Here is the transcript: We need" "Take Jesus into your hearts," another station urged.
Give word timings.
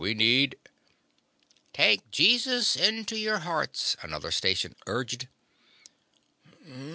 We 0.01 0.15
need" 0.15 0.55
"Take 1.73 2.09
Jesus 2.09 2.75
into 2.75 3.15
your 3.19 3.37
hearts," 3.37 3.95
another 4.01 4.31
station 4.31 4.75
urged. 4.87 5.27